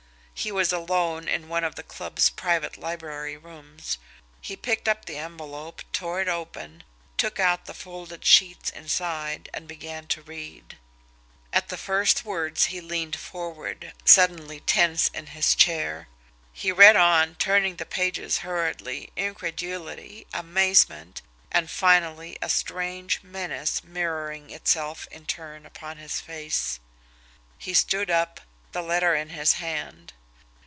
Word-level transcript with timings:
He 0.33 0.51
was 0.51 0.73
alone 0.73 1.27
in 1.27 1.49
one 1.49 1.63
of 1.63 1.75
the 1.75 1.83
club's 1.83 2.31
private 2.31 2.75
library 2.75 3.37
rooms. 3.37 3.99
He 4.41 4.55
picked 4.55 4.87
up 4.89 5.05
the 5.05 5.17
envelope, 5.19 5.83
tore 5.93 6.19
it 6.19 6.27
open, 6.27 6.81
took 7.15 7.39
out 7.39 7.67
the 7.67 7.75
folded 7.75 8.25
sheets 8.25 8.71
inside, 8.71 9.51
and 9.53 9.67
began 9.67 10.07
to 10.07 10.23
read. 10.23 10.79
At 11.53 11.69
the 11.69 11.77
first 11.77 12.25
words 12.25 12.65
he 12.73 12.81
leaned 12.81 13.17
forward, 13.17 13.93
suddenly 14.03 14.59
tense 14.59 15.09
in 15.09 15.27
his 15.27 15.53
chair. 15.53 16.07
He 16.51 16.71
read 16.71 16.95
on, 16.95 17.35
turning 17.35 17.75
the 17.75 17.85
pages 17.85 18.39
hurriedly, 18.39 19.11
incredulity, 19.15 20.25
amazement, 20.33 21.21
and, 21.51 21.69
finally, 21.69 22.35
a 22.41 22.49
strange 22.49 23.21
menace 23.21 23.83
mirroring 23.83 24.49
itself 24.49 25.07
in 25.11 25.27
turn 25.27 25.67
upon 25.67 25.97
his 25.97 26.19
face. 26.19 26.79
He 27.59 27.75
stood 27.75 28.09
up 28.09 28.41
the 28.71 28.81
letter 28.81 29.13
in 29.13 29.29
his 29.29 29.53
hand. 29.61 30.13